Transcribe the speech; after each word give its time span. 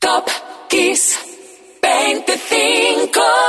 Top 0.00 0.30
Kiss 0.70 1.14
25. 1.82 3.39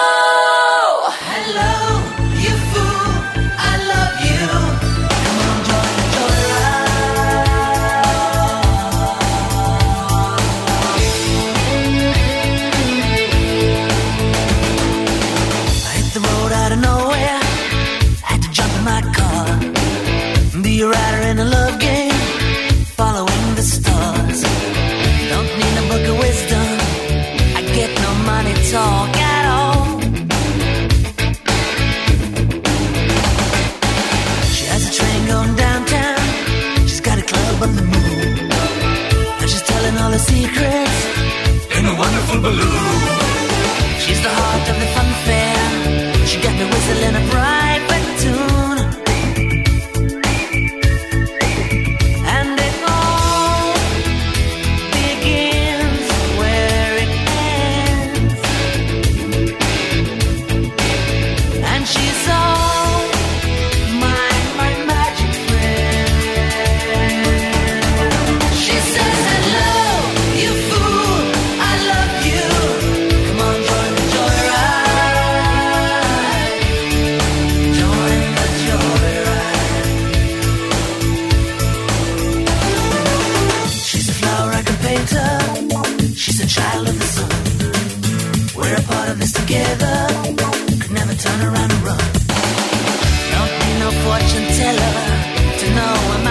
to 95.60 95.76
know 95.76 95.94
I'm 96.16 96.31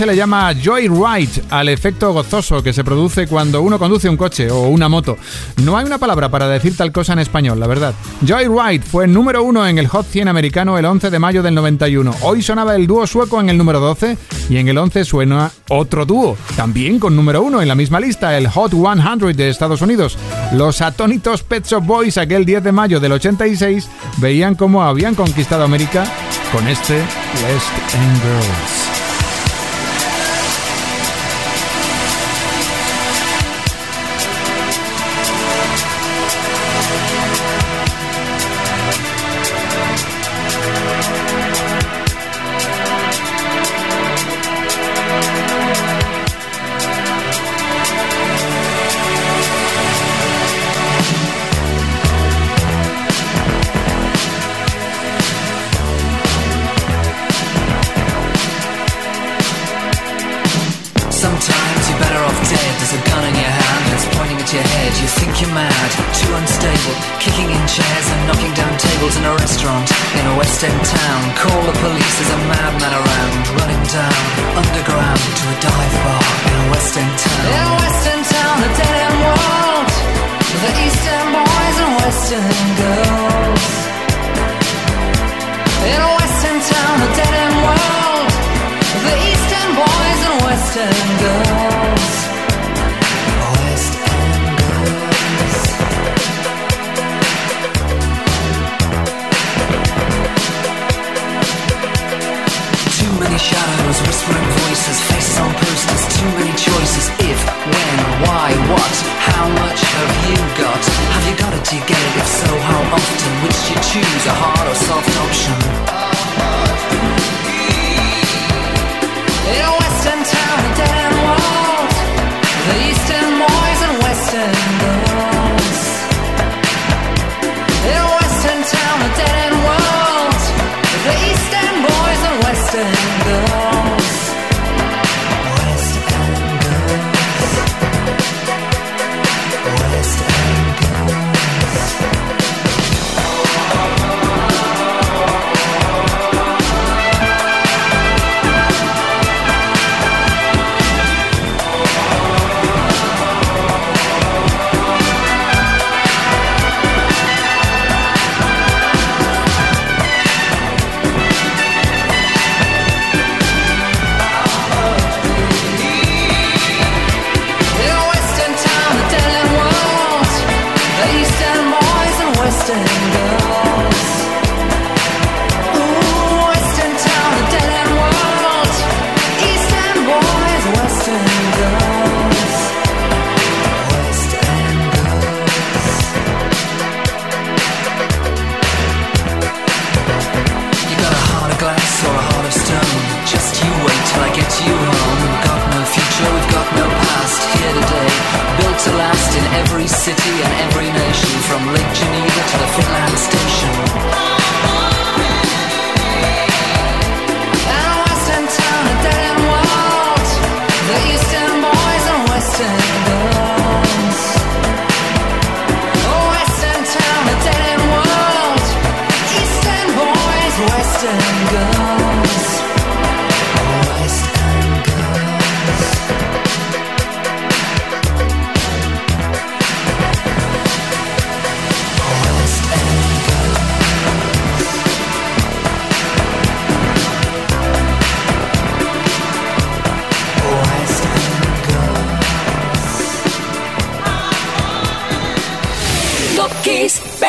se 0.00 0.06
le 0.06 0.16
llama 0.16 0.54
joyride 0.54 1.42
al 1.50 1.68
efecto 1.68 2.10
gozoso 2.14 2.62
que 2.62 2.72
se 2.72 2.82
produce 2.82 3.26
cuando 3.26 3.60
uno 3.60 3.78
conduce 3.78 4.08
un 4.08 4.16
coche 4.16 4.50
o 4.50 4.68
una 4.68 4.88
moto. 4.88 5.18
No 5.62 5.76
hay 5.76 5.84
una 5.84 5.98
palabra 5.98 6.30
para 6.30 6.48
decir 6.48 6.74
tal 6.74 6.90
cosa 6.90 7.12
en 7.12 7.18
español, 7.18 7.60
la 7.60 7.66
verdad. 7.66 7.92
Joyride 8.26 8.82
fue 8.82 9.06
número 9.06 9.42
uno 9.42 9.66
en 9.66 9.76
el 9.76 9.88
Hot 9.88 10.06
100 10.06 10.26
americano 10.26 10.78
el 10.78 10.86
11 10.86 11.10
de 11.10 11.18
mayo 11.18 11.42
del 11.42 11.54
91. 11.54 12.14
Hoy 12.22 12.40
sonaba 12.40 12.76
el 12.76 12.86
dúo 12.86 13.06
sueco 13.06 13.42
en 13.42 13.50
el 13.50 13.58
número 13.58 13.78
12 13.78 14.16
y 14.48 14.56
en 14.56 14.68
el 14.68 14.78
11 14.78 15.04
suena 15.04 15.50
otro 15.68 16.06
dúo, 16.06 16.34
también 16.56 16.98
con 16.98 17.14
número 17.14 17.42
uno 17.42 17.60
en 17.60 17.68
la 17.68 17.74
misma 17.74 18.00
lista, 18.00 18.38
el 18.38 18.48
Hot 18.48 18.72
100 18.72 19.36
de 19.36 19.50
Estados 19.50 19.82
Unidos. 19.82 20.16
Los 20.54 20.80
atónitos 20.80 21.42
Pet 21.42 21.66
Shop 21.66 21.84
Boys 21.84 22.16
aquel 22.16 22.46
10 22.46 22.64
de 22.64 22.72
mayo 22.72 23.00
del 23.00 23.12
86 23.12 23.86
veían 24.16 24.54
cómo 24.54 24.82
habían 24.82 25.14
conquistado 25.14 25.62
América 25.62 26.06
con 26.52 26.66
este 26.68 26.94
West 26.94 27.94
End 27.94 28.22
Girls. 28.22 28.99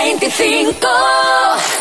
25. 0.01 1.80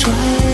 转 0.00 0.49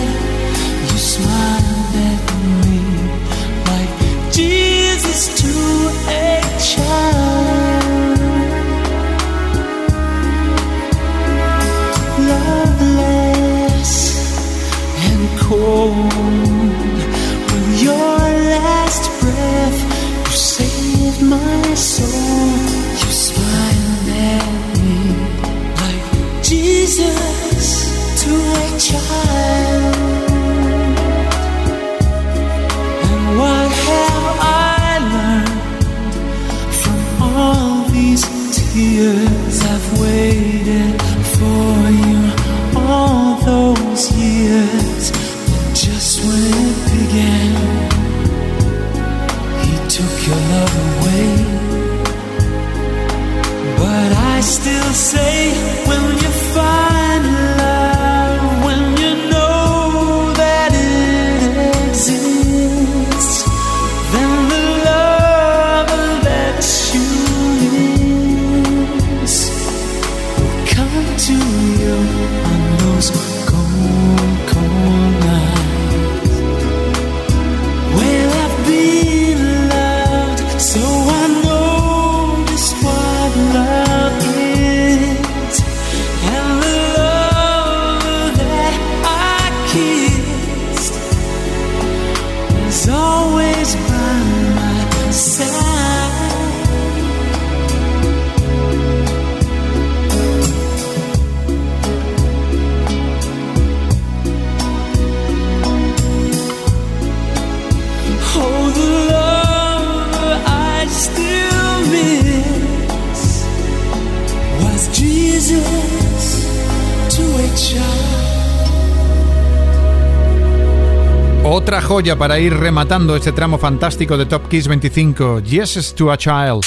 joya 121.87 122.17
para 122.17 122.37
ir 122.37 122.53
rematando 122.53 123.15
este 123.15 123.31
tramo 123.31 123.57
fantástico 123.57 124.17
de 124.17 124.25
Top 124.25 124.49
Kiss 124.49 124.67
25, 124.67 125.41
Yes 125.41 125.93
to 125.95 126.11
a 126.11 126.17
Child. 126.17 126.65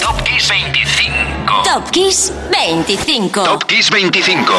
Top 0.00 0.22
Kiss 0.22 0.48
25. 0.48 1.64
Top 1.64 1.90
Kiss 1.90 2.32
25. 2.52 3.44
Top 3.44 3.64
Kiss 3.64 3.90
25. 3.90 4.52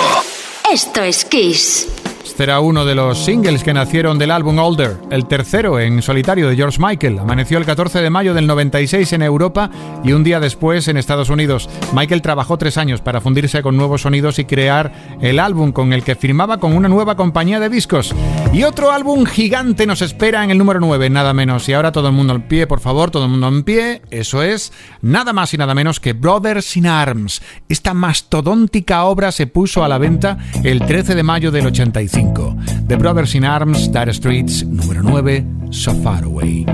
Esto 0.69 1.03
es 1.03 1.23
Kiss. 1.23 2.00
Este 2.41 2.49
era 2.49 2.59
uno 2.59 2.85
de 2.85 2.95
los 2.95 3.23
singles 3.23 3.63
que 3.63 3.71
nacieron 3.71 4.17
del 4.17 4.31
álbum 4.31 4.57
Older, 4.57 4.97
el 5.11 5.27
tercero 5.27 5.79
en 5.79 6.01
solitario 6.01 6.49
de 6.49 6.55
George 6.55 6.79
Michael. 6.81 7.19
Amaneció 7.19 7.59
el 7.59 7.67
14 7.67 8.01
de 8.01 8.09
mayo 8.09 8.33
del 8.33 8.47
96 8.47 9.13
en 9.13 9.21
Europa 9.21 9.69
y 10.03 10.13
un 10.13 10.23
día 10.23 10.39
después 10.39 10.87
en 10.87 10.97
Estados 10.97 11.29
Unidos. 11.29 11.69
Michael 11.93 12.23
trabajó 12.23 12.57
tres 12.57 12.79
años 12.79 12.99
para 12.99 13.21
fundirse 13.21 13.61
con 13.61 13.77
nuevos 13.77 14.01
sonidos 14.01 14.39
y 14.39 14.45
crear 14.45 14.91
el 15.21 15.37
álbum 15.37 15.71
con 15.71 15.93
el 15.93 16.03
que 16.03 16.15
firmaba 16.15 16.57
con 16.57 16.73
una 16.73 16.89
nueva 16.89 17.15
compañía 17.15 17.59
de 17.59 17.69
discos. 17.69 18.15
Y 18.51 18.63
otro 18.63 18.91
álbum 18.91 19.25
gigante 19.25 19.85
nos 19.85 20.01
espera 20.01 20.43
en 20.43 20.49
el 20.49 20.57
número 20.57 20.79
9, 20.79 21.11
nada 21.11 21.35
menos. 21.35 21.69
Y 21.69 21.73
ahora 21.73 21.91
todo 21.91 22.07
el 22.07 22.15
mundo 22.15 22.33
en 22.33 22.41
pie, 22.41 22.65
por 22.65 22.79
favor, 22.79 23.11
todo 23.11 23.25
el 23.25 23.29
mundo 23.29 23.49
en 23.49 23.61
pie. 23.61 24.01
Eso 24.09 24.41
es 24.41 24.73
nada 25.03 25.31
más 25.31 25.53
y 25.53 25.57
nada 25.57 25.75
menos 25.75 25.99
que 25.99 26.13
Brothers 26.13 26.75
in 26.75 26.87
Arms. 26.87 27.39
Esta 27.69 27.93
mastodóntica 27.93 29.03
obra 29.03 29.31
se 29.31 29.45
puso 29.45 29.83
a 29.83 29.87
la 29.87 29.99
venta 29.99 30.39
el 30.63 30.79
13 30.79 31.13
de 31.13 31.21
mayo 31.21 31.51
del 31.51 31.67
85. 31.67 32.30
The 32.33 32.97
Brothers 32.97 33.35
in 33.35 33.45
Arms, 33.45 33.87
Dire 33.87 34.13
Streets, 34.13 34.63
número 34.63 35.01
9, 35.01 35.71
So 35.71 35.93
Far 35.93 36.23
Away. 36.25 36.65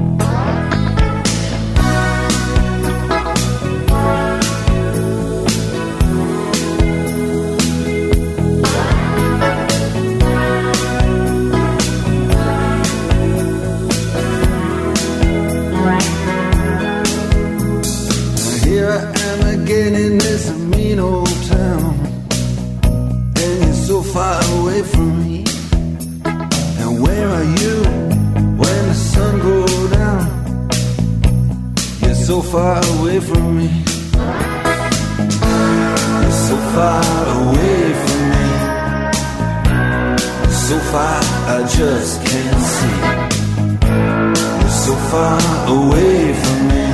far 24.17 24.46
away 33.17 33.19
from 33.19 33.57
me. 33.57 33.69
You're 36.21 36.39
so 36.47 36.55
far 36.73 37.03
away 37.39 37.93
from 38.03 38.21
me. 38.33 38.47
So 40.65 40.77
far, 40.91 41.19
I 41.47 41.59
just 41.77 42.25
can't 42.25 42.61
see. 42.73 42.97
You're 44.61 44.77
so 44.85 44.95
far 45.11 45.39
away 45.67 46.33
from 46.33 46.67
me. 46.67 46.86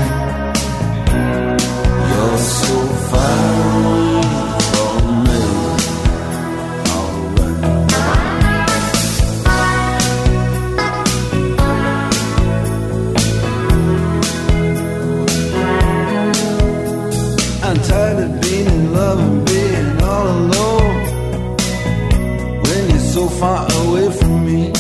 Far 23.44 23.68
away 23.84 24.10
from 24.20 24.46
me. 24.46 24.72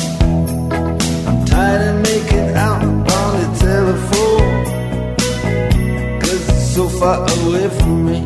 I'm 1.27 1.39
tired 1.45 1.83
of 1.89 1.95
making 2.09 2.49
out 2.65 2.81
on 3.19 3.31
the 3.41 3.47
telephone. 3.65 4.51
Cause 6.21 6.43
it's 6.51 6.67
so 6.75 6.87
far 6.99 7.17
away 7.35 7.67
from 7.77 8.05
me. 8.07 8.19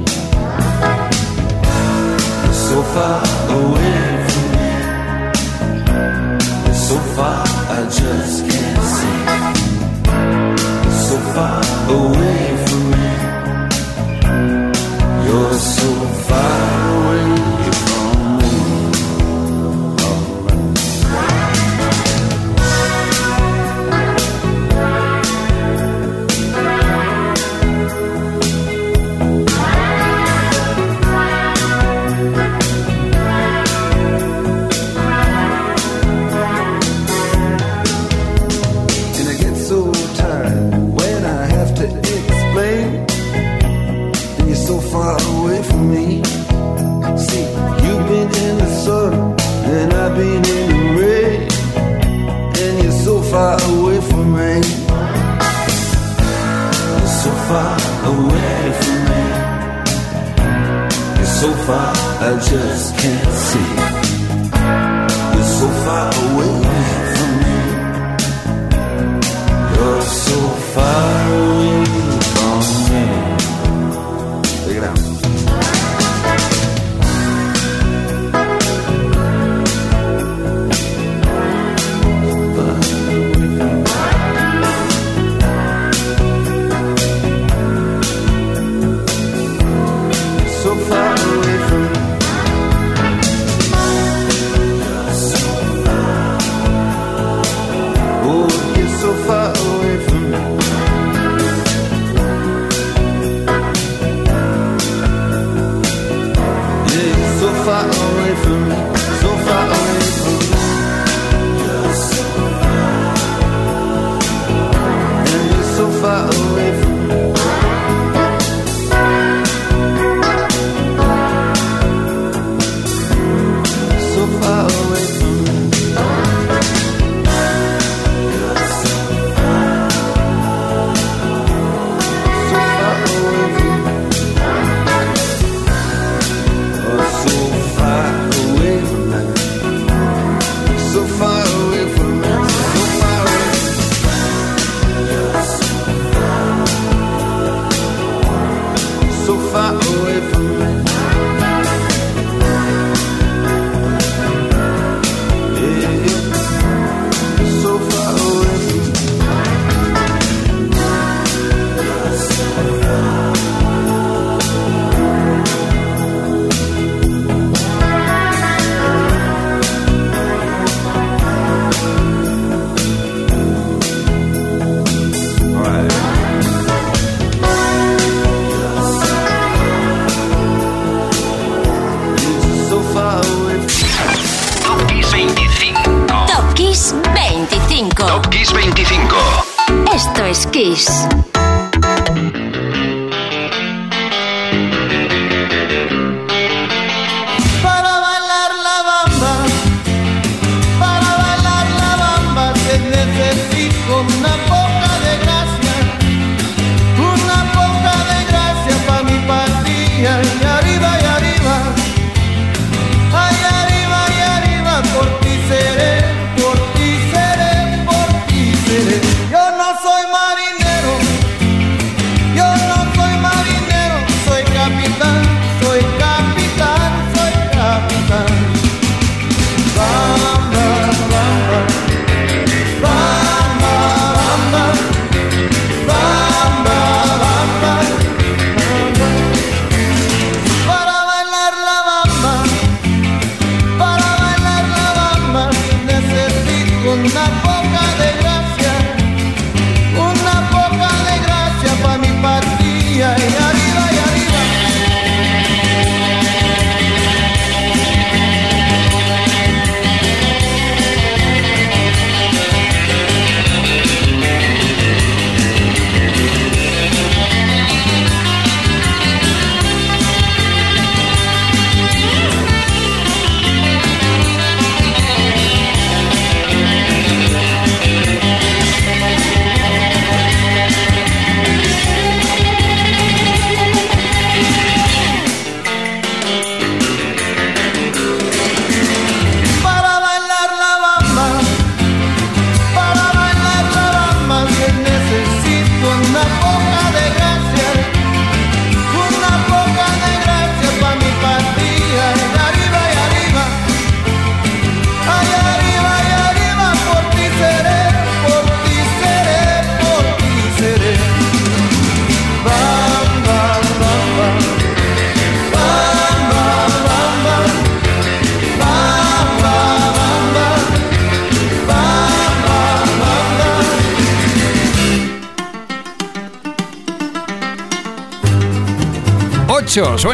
It's 2.47 2.61
so 2.69 2.79
far 2.93 3.19
away 3.57 3.99
from 4.29 4.45
me. 4.55 4.69
It's 6.69 6.81
so 6.89 6.97
far, 7.15 7.41
I 7.77 7.79
just 7.99 8.37
can't 8.49 8.83
see. 8.95 9.19
It's 10.87 11.01
so 11.09 11.17
far 11.33 11.59
away 11.97 12.46
it 45.57 45.65
for 45.65 45.77
me. 45.77 46.21
See, 47.25 47.45
you've 47.83 48.05
been 48.11 48.29
in 48.45 48.55
the 48.63 48.69
sun, 48.83 49.13
and 49.75 49.93
I've 49.93 50.13
been 50.15 50.43
in 50.57 50.67
the 50.73 50.83
rain, 50.99 51.41
and 52.61 52.73
you're 52.83 52.99
so 53.07 53.21
far 53.31 53.53
away 53.71 53.99
from 54.09 54.25
me. 54.37 54.53
You're 56.97 57.13
so 57.23 57.31
far 57.49 57.73
away 58.11 58.61
from 58.81 58.99
me. 59.09 59.23
You're 61.17 61.35
so 61.41 61.49
far, 61.67 61.91
I 62.27 62.31
just 62.51 62.87
can't 63.01 63.33
see. 63.47 63.71
You're 65.33 65.51
so 65.59 65.67
far 65.83 66.07
away 66.25 66.53
from 67.15 67.31
me. 67.43 67.57
You're 69.73 70.05
so 70.25 70.39
far 70.73 71.17
away. 71.33 71.56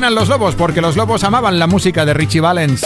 Suenan 0.03 0.19
los 0.19 0.27
lobos 0.27 0.55
porque 0.55 0.81
los 0.81 0.97
lobos 0.97 1.23
amaban 1.23 1.57
la 1.57 1.65
música 1.65 2.03
de 2.03 2.13
Richie 2.13 2.41
Valens. 2.41 2.83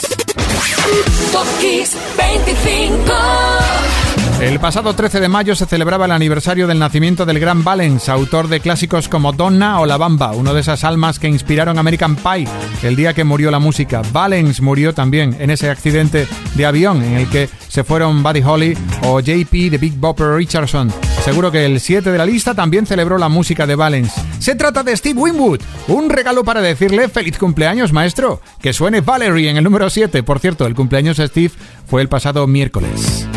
El 4.40 4.60
pasado 4.60 4.94
13 4.94 5.22
de 5.22 5.28
mayo 5.28 5.56
se 5.56 5.66
celebraba 5.66 6.06
el 6.06 6.12
aniversario 6.12 6.68
del 6.68 6.78
nacimiento 6.78 7.26
del 7.26 7.40
gran 7.40 7.64
Valens, 7.64 8.08
autor 8.08 8.50
de 8.50 8.60
clásicos 8.60 9.10
como 9.10 9.34
Donna 9.34 9.80
o 9.80 9.88
La 9.88 9.98
Bamba, 9.98 10.34
uno 10.34 10.54
de 10.54 10.62
esas 10.62 10.84
almas 10.84 11.18
que 11.18 11.28
inspiraron 11.28 11.80
American 11.80 12.16
Pie 12.18 12.48
el 12.84 12.96
día 12.96 13.16
que 13.16 13.24
murió 13.24 13.50
la 13.50 13.58
música. 13.58 14.04
Valens 14.14 14.62
murió 14.62 14.94
también 14.94 15.36
en 15.40 15.50
ese 15.50 15.72
accidente 15.72 16.28
de 16.54 16.66
avión 16.68 17.04
en 17.04 17.14
el 17.14 17.28
que 17.32 17.50
se 17.68 17.84
fueron 17.84 18.22
Buddy 18.22 18.44
Holly 18.44 18.78
o 19.02 19.22
JP 19.22 19.72
de 19.72 19.80
Big 19.80 19.96
Bopper 19.96 20.36
Richardson 20.36 20.94
Seguro 21.28 21.52
que 21.52 21.66
el 21.66 21.82
7 21.82 22.10
de 22.10 22.18
la 22.18 22.26
lista 22.26 22.56
también 22.56 22.86
celebró 22.86 23.18
la 23.18 23.28
música 23.28 23.68
de 23.68 23.76
Valence. 23.76 24.22
Se 24.40 24.56
trata 24.56 24.82
de 24.82 24.96
Steve 24.96 25.20
Winwood, 25.20 25.60
un 25.90 26.10
regalo 26.10 26.46
para 26.46 26.62
decirle 26.62 27.10
feliz 27.10 27.38
cumpleaños, 27.38 27.92
maestro. 27.92 28.40
Que 28.62 28.72
suene 28.72 29.02
Valerie 29.02 29.50
en 29.50 29.58
el 29.58 29.64
número 29.66 29.90
7. 29.90 30.24
Por 30.24 30.40
cierto, 30.40 30.66
el 30.66 30.74
cumpleaños 30.74 31.18
de 31.18 31.28
Steve 31.28 31.52
fue 31.86 32.02
el 32.02 32.08
pasado 32.08 32.48
miércoles. 32.48 33.28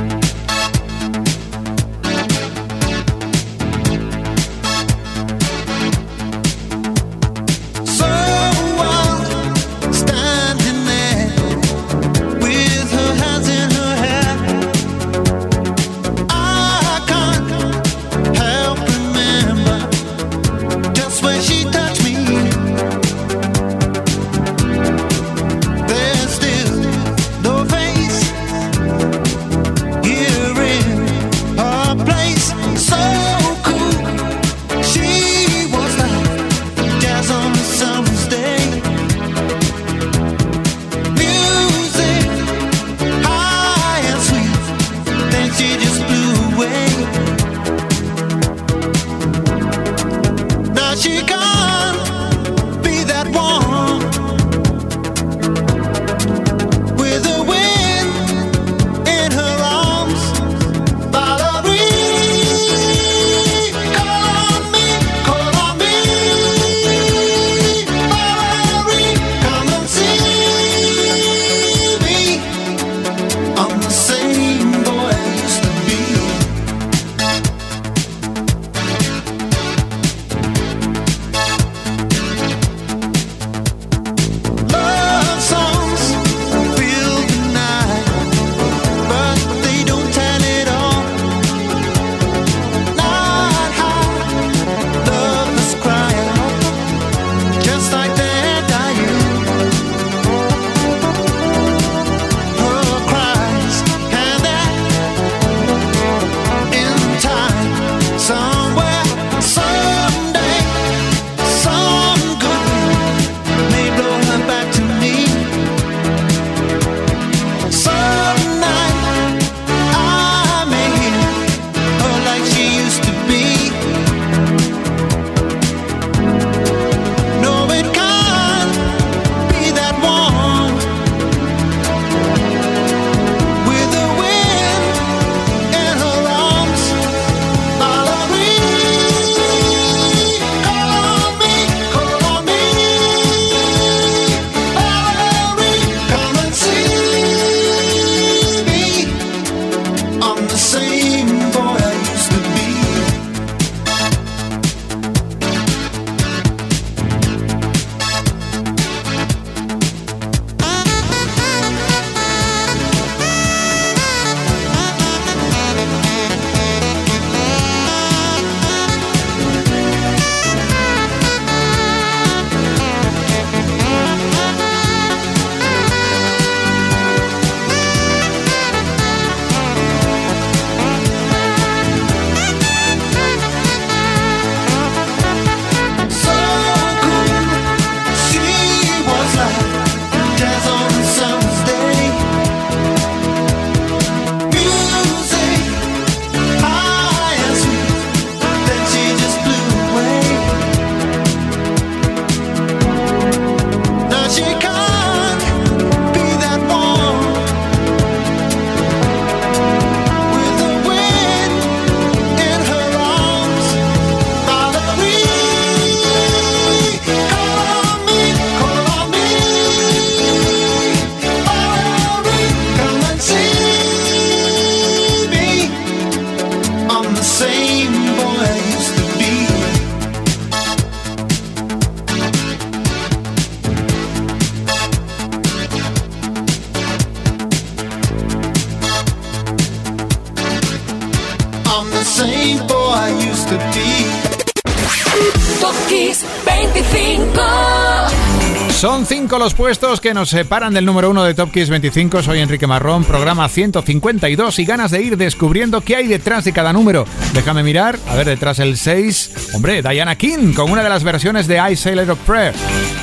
Los 249.40 249.54
puestos 249.54 250.02
que 250.02 250.12
nos 250.12 250.28
separan 250.28 250.74
del 250.74 250.84
número 250.84 251.08
uno 251.08 251.24
de 251.24 251.32
Top 251.32 251.50
Kiss 251.50 251.70
25. 251.70 252.22
Soy 252.22 252.40
Enrique 252.40 252.66
Marrón, 252.66 253.04
programa 253.04 253.48
152 253.48 254.58
y 254.58 254.64
ganas 254.66 254.90
de 254.90 255.00
ir 255.00 255.16
descubriendo 255.16 255.80
qué 255.80 255.96
hay 255.96 256.08
detrás 256.08 256.44
de 256.44 256.52
cada 256.52 256.74
número. 256.74 257.06
Déjame 257.32 257.62
mirar, 257.62 257.98
a 258.06 258.16
ver, 258.16 258.26
detrás 258.26 258.58
el 258.58 258.76
6. 258.76 259.52
Hombre, 259.54 259.80
Diana 259.80 260.16
King 260.16 260.52
con 260.52 260.70
una 260.70 260.82
de 260.82 260.90
las 260.90 261.04
versiones 261.04 261.46
de 261.46 261.56
I 261.56 261.74
Sailor 261.74 262.10
of 262.10 262.18
Prayer. 262.26 262.54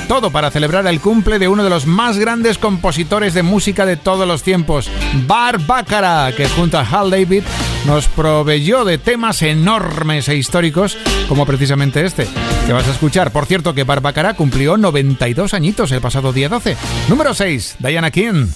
Todo 0.08 0.30
para 0.30 0.50
celebrar 0.50 0.86
el 0.86 1.00
cumple 1.00 1.38
de 1.38 1.48
uno 1.48 1.62
de 1.62 1.68
los 1.68 1.86
más 1.86 2.18
grandes 2.18 2.56
compositores 2.56 3.34
de 3.34 3.42
música 3.42 3.84
de 3.84 3.98
todos 3.98 4.26
los 4.26 4.42
tiempos, 4.42 4.90
Bar 5.26 5.58
Baccara, 5.60 6.32
que 6.34 6.48
junto 6.48 6.78
a 6.78 6.82
Hal 6.82 7.10
David 7.10 7.42
nos 7.86 8.08
proveyó 8.08 8.86
de 8.86 8.96
temas 8.96 9.42
enormes 9.42 10.28
e 10.28 10.36
históricos, 10.36 10.96
como 11.28 11.44
precisamente 11.44 12.04
este, 12.04 12.26
que 12.66 12.72
vas 12.72 12.88
a 12.88 12.92
escuchar. 12.92 13.32
Por 13.32 13.44
cierto, 13.44 13.74
que 13.74 13.84
Barbacara 13.84 14.32
cumplió 14.32 14.78
92 14.78 15.52
añitos 15.52 15.92
el 15.92 16.00
pasado 16.00 16.32
día 16.32 16.48
12. 16.48 16.76
Número 17.08 17.34
6, 17.34 17.76
Diana 17.78 18.10
King. 18.10 18.46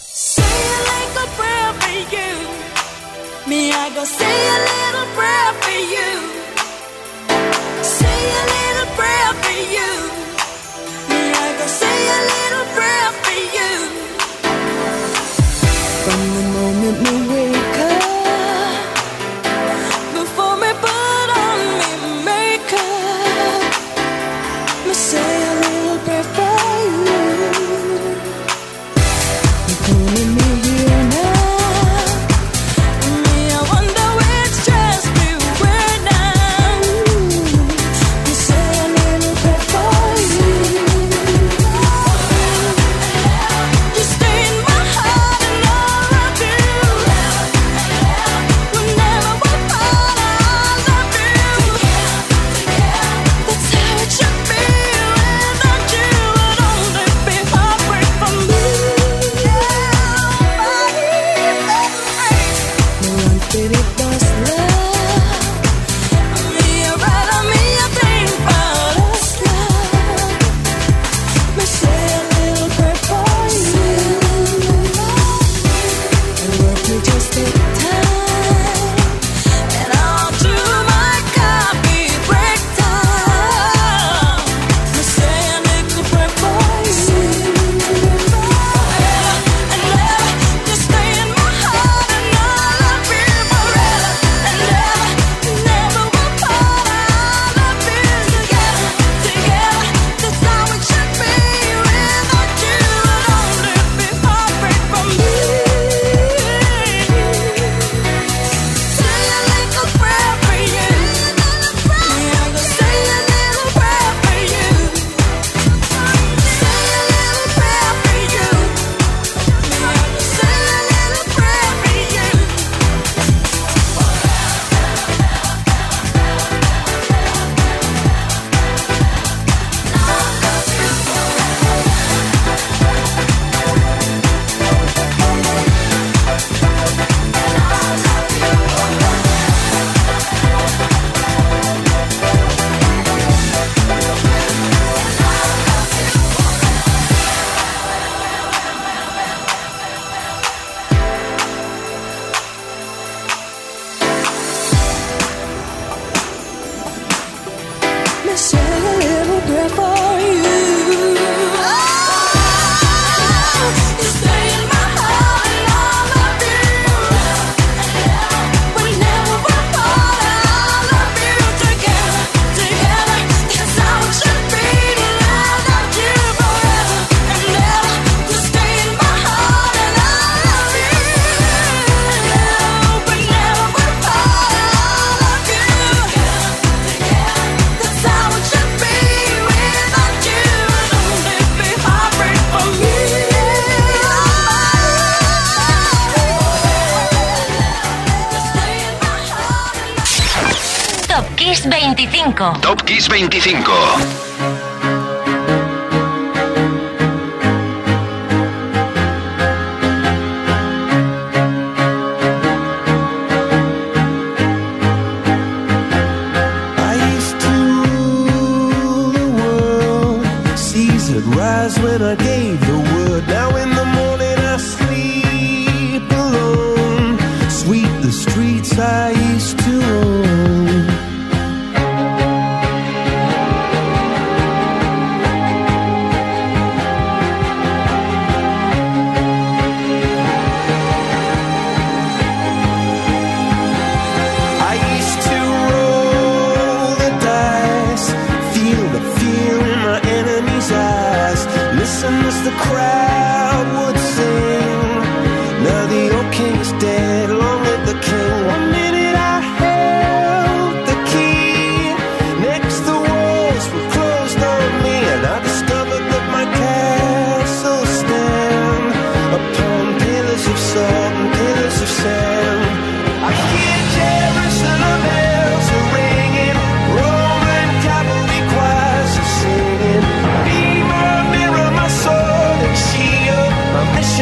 Top 202.42 202.84
Kiss 202.84 203.08
25. 203.08 204.61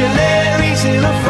dictionaries 0.00 0.84
in 0.84 1.04
a 1.04 1.29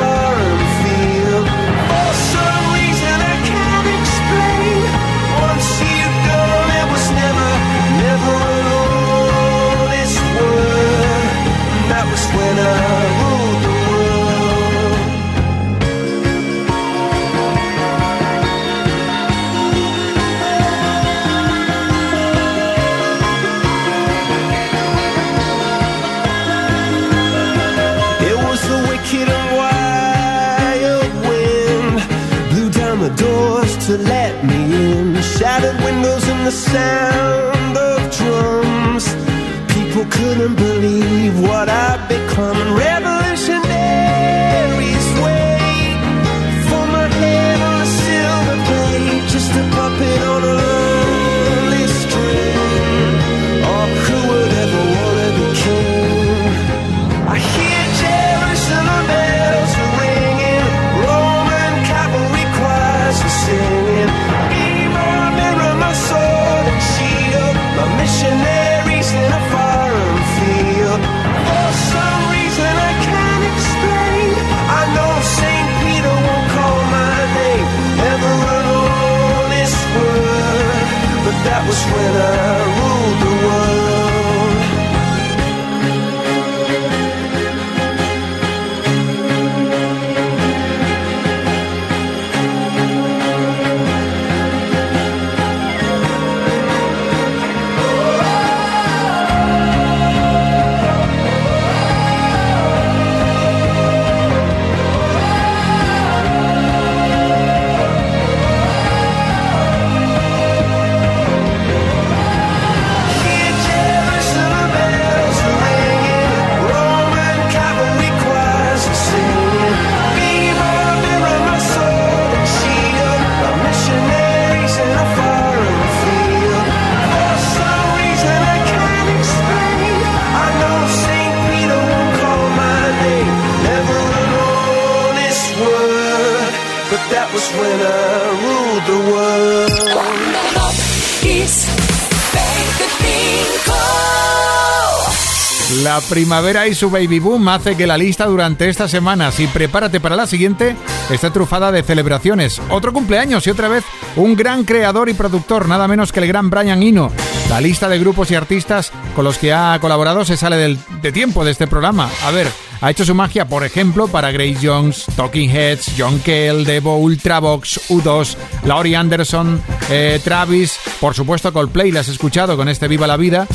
primavera 146.11 146.67
y 146.67 146.75
su 146.75 146.91
baby 146.91 147.21
boom 147.21 147.47
hace 147.49 147.77
que 147.77 147.87
la 147.87 147.97
lista 147.97 148.27
durante 148.27 148.69
estas 148.69 148.91
semanas 148.91 149.39
y 149.39 149.47
prepárate 149.47 150.01
para 150.01 150.17
la 150.17 150.27
siguiente 150.27 150.75
esté 151.09 151.31
trufada 151.31 151.71
de 151.71 151.85
celebraciones. 151.85 152.61
Otro 152.69 152.93
cumpleaños 152.93 153.47
y 153.47 153.51
otra 153.51 153.69
vez 153.69 153.85
un 154.17 154.35
gran 154.35 154.65
creador 154.65 155.09
y 155.09 155.15
productor, 155.15 155.69
nada 155.69 155.87
menos 155.87 156.11
que 156.11 156.19
el 156.19 156.27
gran 156.27 156.51
Brian 156.51 156.83
Eno. 156.83 157.13
La 157.49 157.61
lista 157.61 157.89
de 157.89 158.01
grupos 158.01 158.29
y 158.33 158.35
artistas 158.35 158.91
con 159.15 159.25
los 159.25 159.39
que 159.39 159.53
ha 159.53 159.79
colaborado 159.81 160.25
se 160.25 160.37
sale 160.37 160.57
del, 160.57 160.81
de 161.01 161.13
tiempo 161.13 161.45
de 161.45 161.53
este 161.53 161.69
programa. 161.69 162.11
A 162.25 162.33
ver, 162.33 162.49
ha 162.81 162.91
hecho 162.91 163.05
su 163.05 163.15
magia, 163.15 163.47
por 163.47 163.63
ejemplo, 163.63 164.09
para 164.09 164.33
Grace 164.33 164.59
Jones, 164.61 165.05
Talking 165.15 165.49
Heads, 165.49 165.93
John 165.97 166.19
Cale, 166.19 166.65
Devo, 166.65 166.99
Ultravox, 166.99 167.89
U2, 167.89 168.37
Laurie 168.65 168.97
Anderson, 168.97 169.63
eh, 169.91 170.21
Travis, 170.25 170.77
por 170.99 171.15
supuesto 171.15 171.53
Coldplay, 171.53 171.93
la 171.93 172.01
has 172.01 172.09
escuchado 172.09 172.57
con 172.57 172.69
este 172.69 172.89
Viva 172.89 173.07
la 173.07 173.17
Vida. 173.17 173.47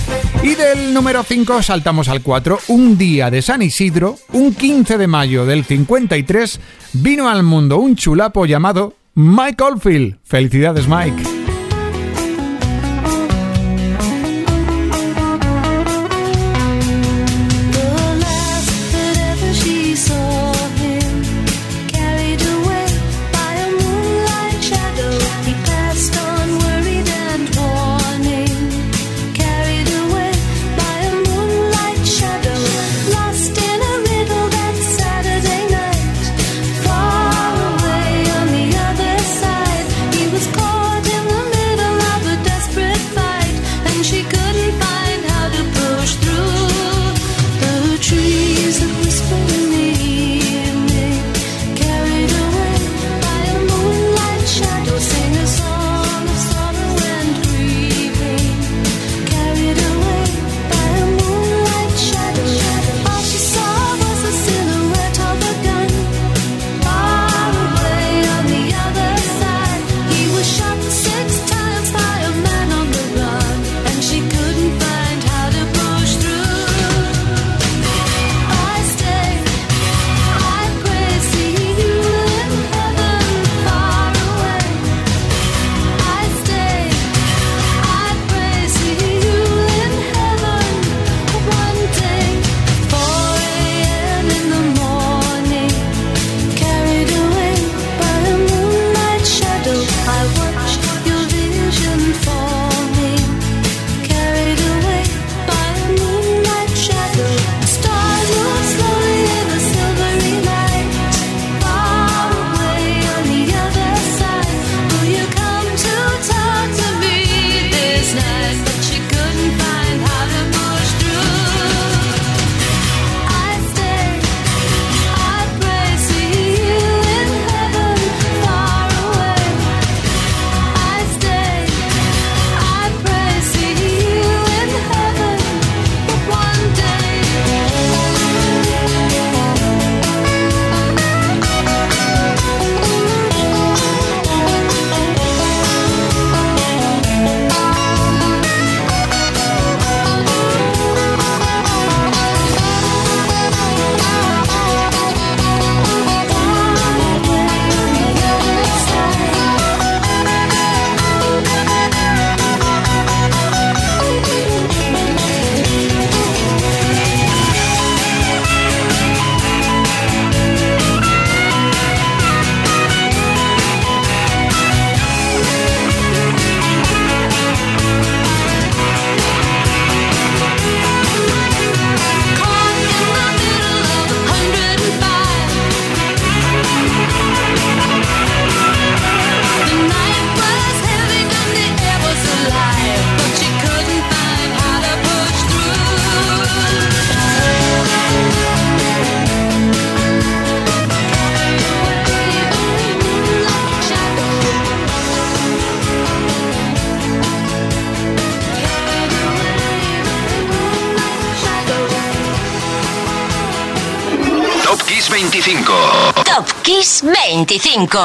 Y 0.46 0.54
del 0.54 0.94
número 0.94 1.24
5 1.24 1.64
saltamos 1.64 2.08
al 2.08 2.22
4. 2.22 2.60
Un 2.68 3.00
día 3.00 3.32
de 3.32 3.41
San 3.41 3.64
Isidro, 3.64 4.20
un 4.32 4.54
15 4.54 5.00
de 5.00 5.08
mayo 5.08 5.43
del 5.43 5.66
53, 5.66 6.60
vino 6.93 7.28
al 7.28 7.41
mundo 7.41 7.80
un 7.80 7.96
chulapo 7.96 8.46
llamado 8.46 8.93
Mike 9.16 9.64
Oldfield. 9.64 10.20
Felicidades, 10.24 10.88
Mike. 10.88 11.55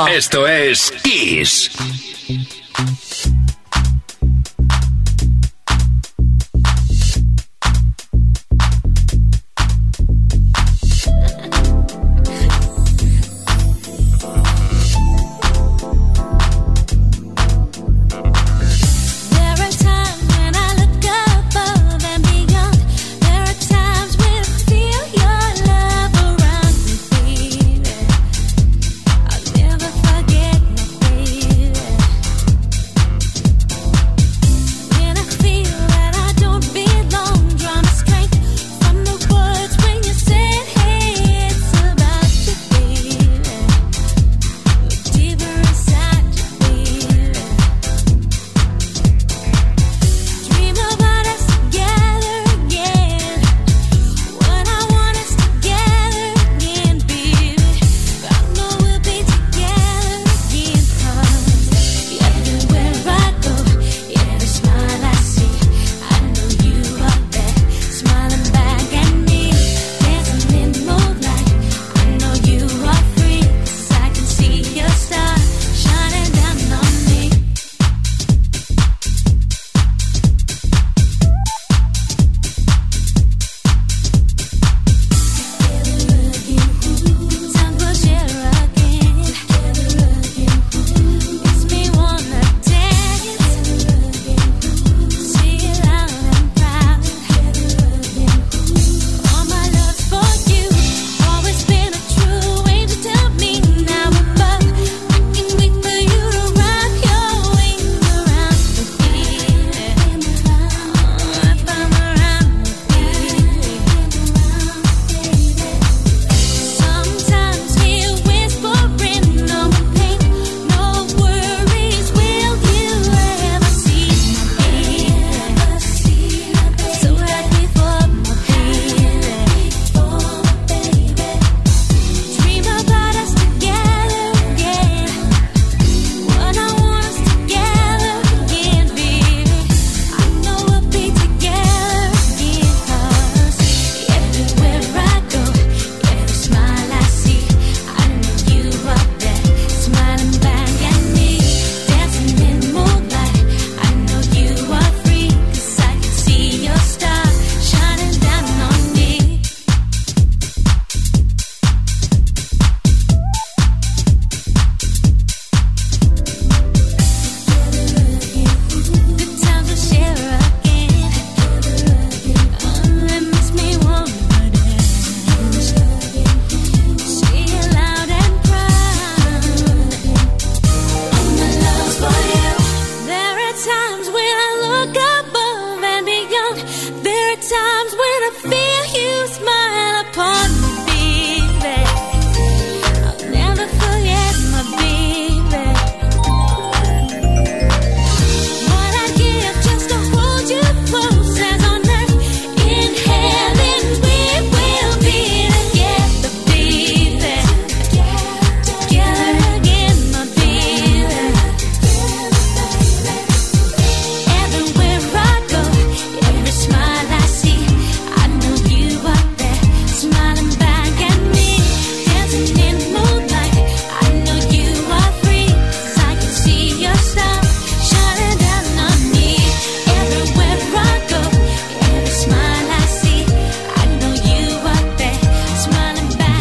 Esto 0.08 0.48
es 0.48 0.92
Kiss. 1.04 1.70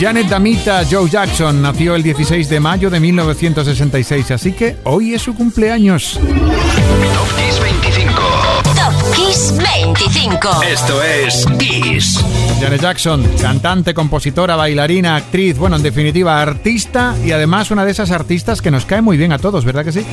Janet 0.09 0.27
Damita 0.27 0.81
Joe 0.89 1.07
Jackson 1.07 1.61
nació 1.61 1.93
el 1.93 2.01
16 2.01 2.49
de 2.49 2.59
mayo 2.59 2.89
de 2.89 2.99
1966, 2.99 4.31
así 4.31 4.53
que 4.53 4.77
hoy 4.85 5.13
es 5.13 5.21
su 5.21 5.35
cumpleaños. 5.35 6.19
Top 6.19 7.61
25. 7.61 8.21
Top 8.63 8.93
25. 9.15 10.63
Esto 10.63 11.03
es 11.03 11.45
Kiss. 11.59 12.25
Janet 12.59 12.81
Jackson, 12.81 13.23
cantante, 13.39 13.93
compositora, 13.93 14.55
bailarina, 14.55 15.15
actriz, 15.15 15.59
bueno, 15.59 15.75
en 15.75 15.83
definitiva, 15.83 16.41
artista 16.41 17.15
y 17.23 17.31
además 17.31 17.69
una 17.69 17.85
de 17.85 17.91
esas 17.91 18.09
artistas 18.09 18.63
que 18.63 18.71
nos 18.71 18.85
cae 18.85 19.03
muy 19.03 19.15
bien 19.15 19.31
a 19.31 19.37
todos, 19.37 19.63
¿verdad 19.63 19.85
que 19.85 19.91
sí? 19.91 20.03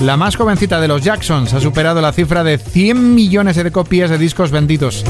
La 0.00 0.16
más 0.16 0.34
jovencita 0.34 0.80
de 0.80 0.88
los 0.88 1.02
Jacksons 1.02 1.54
ha 1.54 1.60
superado 1.60 2.00
la 2.00 2.12
cifra 2.12 2.42
de 2.42 2.58
100 2.58 3.14
millones 3.14 3.54
de 3.54 3.70
copias 3.70 4.10
de 4.10 4.18
discos 4.18 4.50
vendidos. 4.50 5.04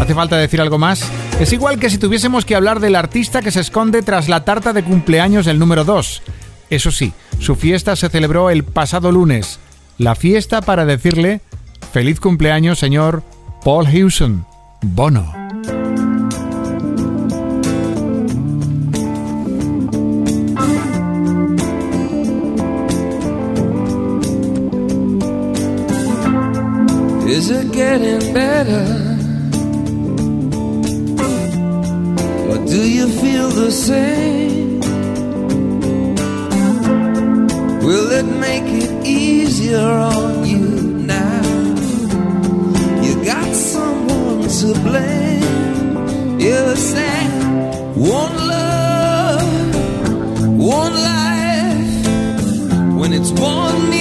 ¿Hace 0.00 0.14
falta 0.14 0.38
decir 0.38 0.62
algo 0.62 0.78
más? 0.78 1.12
Es 1.42 1.52
igual 1.52 1.80
que 1.80 1.90
si 1.90 1.98
tuviésemos 1.98 2.44
que 2.44 2.54
hablar 2.54 2.78
del 2.78 2.94
artista 2.94 3.42
que 3.42 3.50
se 3.50 3.58
esconde 3.58 4.02
tras 4.02 4.28
la 4.28 4.44
tarta 4.44 4.72
de 4.72 4.84
cumpleaños 4.84 5.44
del 5.44 5.58
número 5.58 5.82
2. 5.82 6.22
Eso 6.70 6.92
sí, 6.92 7.12
su 7.40 7.56
fiesta 7.56 7.96
se 7.96 8.08
celebró 8.08 8.48
el 8.48 8.62
pasado 8.62 9.10
lunes. 9.10 9.58
La 9.98 10.14
fiesta 10.14 10.62
para 10.62 10.86
decirle 10.86 11.40
feliz 11.92 12.20
cumpleaños, 12.20 12.78
señor 12.78 13.24
Paul 13.64 13.88
Hewson, 13.88 14.46
Bono. 14.82 15.34
the 33.64 33.70
same? 33.70 34.80
Will 37.86 38.10
it 38.10 38.26
make 38.46 38.68
it 38.82 39.06
easier 39.06 39.78
on 39.78 40.44
you 40.44 40.66
now? 41.16 41.42
You 43.04 43.24
got 43.24 43.54
someone 43.54 44.48
to 44.58 44.68
blame. 44.88 46.40
You 46.40 46.74
say 46.74 47.24
one 47.94 48.36
love, 48.54 49.74
one 50.58 50.94
life. 51.12 52.06
When 52.98 53.12
it's 53.12 53.30
one. 53.30 53.91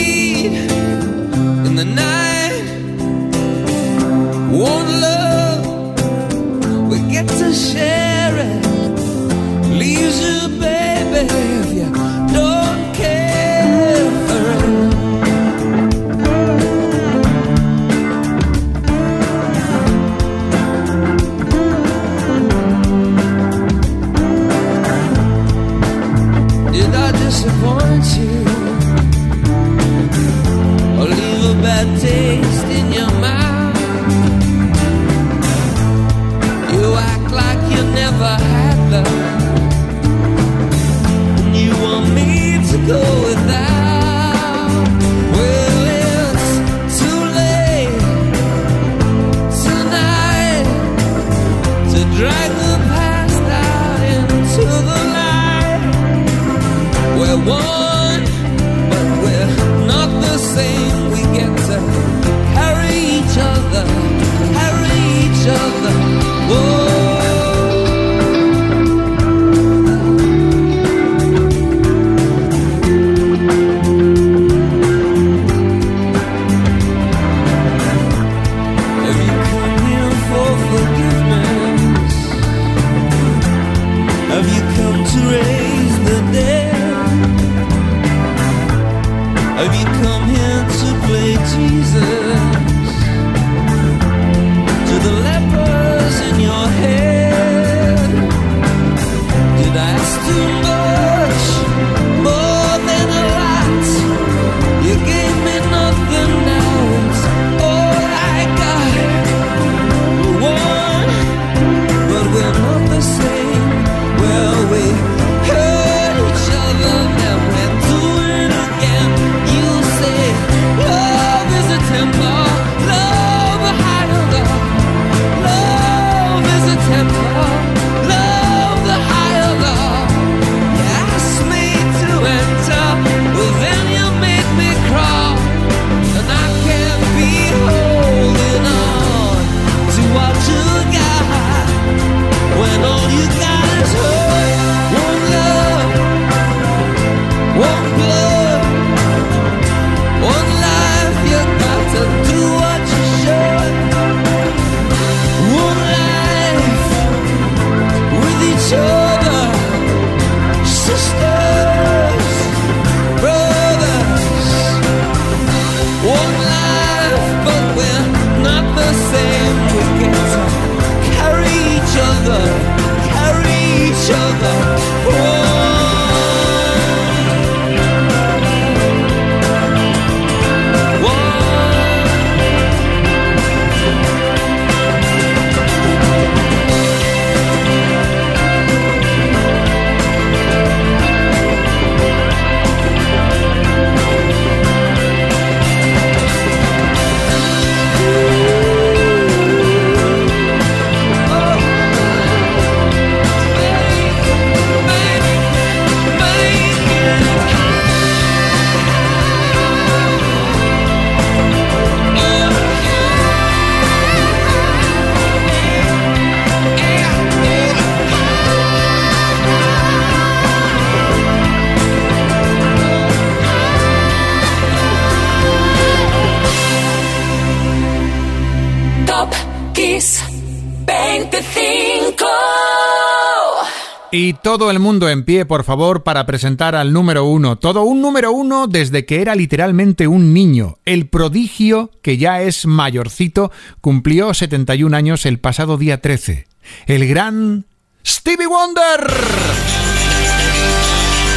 Todo 234.43 234.71
el 234.71 234.79
mundo 234.79 235.09
en 235.09 235.23
pie, 235.23 235.45
por 235.45 235.63
favor, 235.63 236.03
para 236.03 236.25
presentar 236.25 236.75
al 236.75 236.93
número 236.93 237.25
uno. 237.25 237.57
Todo 237.57 237.83
un 237.83 238.01
número 238.01 238.31
uno 238.31 238.67
desde 238.67 239.05
que 239.05 239.21
era 239.21 239.35
literalmente 239.35 240.07
un 240.07 240.33
niño. 240.33 240.77
El 240.85 241.07
prodigio, 241.07 241.91
que 242.01 242.17
ya 242.17 242.41
es 242.41 242.65
mayorcito, 242.65 243.51
cumplió 243.81 244.33
71 244.33 244.95
años 244.95 245.25
el 245.25 245.39
pasado 245.39 245.77
día 245.77 246.01
13. 246.01 246.47
El 246.87 247.07
gran 247.07 247.65
Stevie 248.05 248.47
Wonder. 248.47 249.11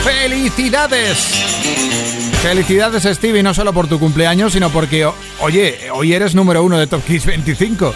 ¡Felicidades! 0.04 1.18
Felicidades 2.42 3.04
Stevie, 3.04 3.42
no 3.42 3.54
solo 3.54 3.72
por 3.72 3.86
tu 3.86 3.98
cumpleaños, 3.98 4.52
sino 4.52 4.68
porque, 4.70 5.08
oye, 5.40 5.78
hoy 5.94 6.12
eres 6.12 6.34
número 6.34 6.62
uno 6.62 6.78
de 6.78 6.86
Top 6.86 7.02
Kiss 7.04 7.24
25. 7.24 7.94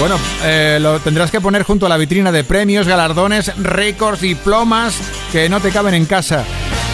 Bueno, 0.00 0.16
eh, 0.42 0.78
lo 0.80 0.98
tendrás 0.98 1.30
que 1.30 1.42
poner 1.42 1.62
junto 1.62 1.84
a 1.84 1.90
la 1.90 1.98
vitrina 1.98 2.32
de 2.32 2.42
premios, 2.42 2.86
galardones, 2.86 3.54
récords, 3.58 4.22
diplomas 4.22 4.98
que 5.30 5.50
no 5.50 5.60
te 5.60 5.70
caben 5.70 5.92
en 5.92 6.06
casa. 6.06 6.46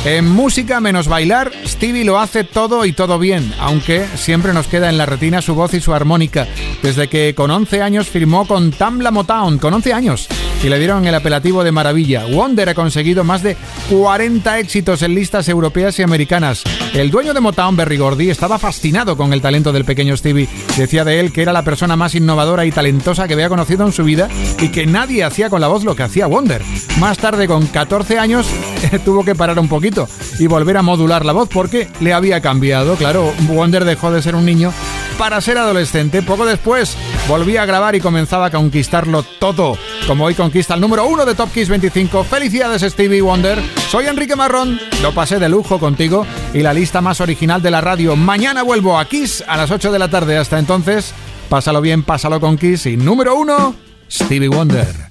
En 0.04 0.28
música 0.28 0.80
menos 0.80 1.06
bailar, 1.06 1.52
Stevie 1.64 2.04
lo 2.04 2.18
hace 2.18 2.42
todo 2.42 2.84
y 2.84 2.92
todo 2.92 3.20
bien, 3.20 3.54
aunque 3.60 4.04
siempre 4.16 4.52
nos 4.52 4.66
queda 4.66 4.88
en 4.88 4.98
la 4.98 5.06
retina 5.06 5.40
su 5.40 5.54
voz 5.54 5.72
y 5.74 5.80
su 5.80 5.94
armónica, 5.94 6.48
desde 6.82 7.08
que 7.08 7.32
con 7.36 7.52
11 7.52 7.80
años 7.80 8.08
firmó 8.08 8.44
con 8.44 8.72
Tamla 8.72 9.12
Motown, 9.12 9.58
con 9.58 9.72
11 9.72 9.92
años. 9.92 10.28
Y 10.62 10.68
le 10.68 10.78
dieron 10.78 11.06
el 11.06 11.14
apelativo 11.14 11.64
de 11.64 11.72
maravilla. 11.72 12.24
Wonder 12.26 12.68
ha 12.68 12.74
conseguido 12.74 13.24
más 13.24 13.42
de 13.42 13.56
40 13.90 14.58
éxitos 14.58 15.02
en 15.02 15.14
listas 15.14 15.48
europeas 15.48 15.98
y 15.98 16.02
americanas. 16.02 16.62
El 16.94 17.10
dueño 17.10 17.34
de 17.34 17.40
Motown, 17.40 17.76
Berry 17.76 17.96
Gordy, 17.96 18.30
estaba 18.30 18.58
fascinado 18.58 19.16
con 19.16 19.32
el 19.32 19.40
talento 19.40 19.72
del 19.72 19.84
pequeño 19.84 20.16
Stevie. 20.16 20.48
Decía 20.76 21.04
de 21.04 21.20
él 21.20 21.32
que 21.32 21.42
era 21.42 21.52
la 21.52 21.62
persona 21.62 21.96
más 21.96 22.14
innovadora 22.14 22.64
y 22.64 22.72
talentosa 22.72 23.28
que 23.28 23.34
había 23.34 23.48
conocido 23.48 23.86
en 23.86 23.92
su 23.92 24.04
vida 24.04 24.28
y 24.60 24.68
que 24.68 24.86
nadie 24.86 25.24
hacía 25.24 25.50
con 25.50 25.60
la 25.60 25.68
voz 25.68 25.84
lo 25.84 25.94
que 25.94 26.02
hacía 26.02 26.26
Wonder. 26.26 26.62
Más 26.98 27.18
tarde, 27.18 27.46
con 27.46 27.66
14 27.66 28.18
años, 28.18 28.46
tuvo 29.04 29.24
que 29.24 29.34
parar 29.34 29.58
un 29.58 29.68
poquito 29.68 30.08
y 30.38 30.46
volver 30.46 30.76
a 30.76 30.82
modular 30.82 31.24
la 31.24 31.32
voz 31.32 31.48
porque 31.48 31.88
le 32.00 32.12
había 32.12 32.40
cambiado. 32.40 32.96
Claro, 32.96 33.32
Wonder 33.48 33.84
dejó 33.84 34.10
de 34.10 34.22
ser 34.22 34.34
un 34.34 34.46
niño 34.46 34.72
para 35.18 35.40
ser 35.40 35.58
adolescente. 35.58 36.22
Poco 36.22 36.46
después 36.46 36.96
volvía 37.28 37.62
a 37.62 37.66
grabar 37.66 37.94
y 37.94 38.00
comenzaba 38.00 38.46
a 38.46 38.50
conquistarlo 38.50 39.22
todo, 39.22 39.76
como 40.06 40.24
hoy 40.24 40.34
conquista 40.34 40.74
el 40.74 40.80
número 40.80 41.06
uno 41.06 41.24
de 41.24 41.34
Top 41.34 41.50
Kiss 41.52 41.68
25. 41.68 42.24
Felicidades 42.24 42.82
Stevie 42.82 43.22
Wonder. 43.22 43.58
Soy 43.88 44.06
Enrique 44.06 44.36
Marrón, 44.36 44.78
lo 45.02 45.12
pasé 45.12 45.38
de 45.38 45.48
lujo 45.48 45.78
contigo 45.78 46.26
y 46.52 46.60
la 46.60 46.72
lista 46.72 47.00
más 47.00 47.20
original 47.20 47.62
de 47.62 47.70
la 47.70 47.80
radio. 47.80 48.16
Mañana 48.16 48.62
vuelvo 48.62 48.98
a 48.98 49.04
Kiss 49.06 49.44
a 49.46 49.56
las 49.56 49.70
8 49.70 49.92
de 49.92 49.98
la 49.98 50.08
tarde. 50.08 50.38
Hasta 50.38 50.58
entonces, 50.58 51.12
pásalo 51.48 51.80
bien, 51.80 52.02
pásalo 52.02 52.40
con 52.40 52.56
Kiss 52.56 52.86
y 52.86 52.96
número 52.96 53.34
uno, 53.36 53.74
Stevie 54.10 54.48
Wonder. 54.48 55.05